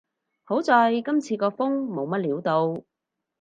[0.45, 2.81] 好在今次個風冇乜料到